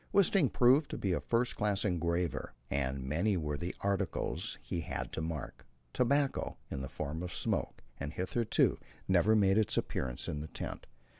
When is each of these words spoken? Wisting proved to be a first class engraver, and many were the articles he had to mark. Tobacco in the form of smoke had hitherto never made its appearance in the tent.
Wisting 0.11 0.49
proved 0.51 0.89
to 0.89 0.97
be 0.97 1.13
a 1.13 1.19
first 1.21 1.55
class 1.55 1.85
engraver, 1.85 2.55
and 2.71 3.03
many 3.03 3.37
were 3.37 3.55
the 3.55 3.75
articles 3.81 4.57
he 4.63 4.79
had 4.79 5.11
to 5.11 5.21
mark. 5.21 5.63
Tobacco 5.93 6.57
in 6.71 6.81
the 6.81 6.89
form 6.89 7.21
of 7.21 7.31
smoke 7.31 7.83
had 7.97 8.13
hitherto 8.13 8.79
never 9.07 9.35
made 9.35 9.59
its 9.59 9.77
appearance 9.77 10.27
in 10.27 10.39
the 10.39 10.47
tent. 10.47 10.87